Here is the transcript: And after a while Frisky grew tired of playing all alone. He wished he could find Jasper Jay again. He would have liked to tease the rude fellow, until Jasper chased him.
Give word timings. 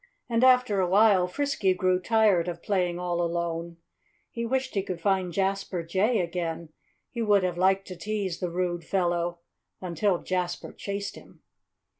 And 0.27 0.43
after 0.43 0.79
a 0.81 0.89
while 0.89 1.27
Frisky 1.27 1.75
grew 1.75 1.99
tired 1.99 2.47
of 2.47 2.63
playing 2.63 2.97
all 2.97 3.21
alone. 3.21 3.77
He 4.31 4.47
wished 4.47 4.73
he 4.73 4.81
could 4.81 4.99
find 4.99 5.31
Jasper 5.31 5.83
Jay 5.83 6.21
again. 6.21 6.69
He 7.11 7.21
would 7.21 7.43
have 7.43 7.55
liked 7.55 7.85
to 7.89 7.95
tease 7.95 8.39
the 8.39 8.49
rude 8.49 8.83
fellow, 8.83 9.41
until 9.79 10.17
Jasper 10.23 10.73
chased 10.73 11.13
him. 11.15 11.43